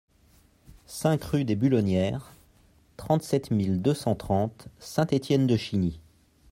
cinq 0.87 1.23
rue 1.25 1.43
des 1.43 1.55
Bulonnières, 1.55 2.33
trente-sept 2.97 3.51
mille 3.51 3.83
deux 3.83 3.93
cent 3.93 4.15
trente 4.15 4.67
Saint-Étienne-de-Chigny 4.79 5.99